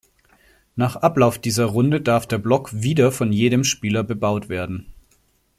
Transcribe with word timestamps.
Nach 0.75 0.95
Ablauf 0.95 1.37
dieser 1.37 1.65
Runde 1.65 2.01
darf 2.01 2.25
der 2.27 2.39
Block 2.39 2.73
wieder 2.73 3.11
von 3.11 3.31
jedem 3.31 3.63
Spieler 3.63 4.03
bebaut 4.03 4.49
werden. 4.49 4.91